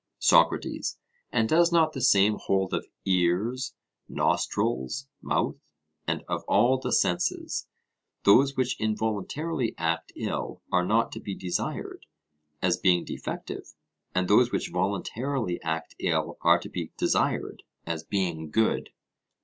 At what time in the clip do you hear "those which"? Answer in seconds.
8.23-8.81, 14.27-14.71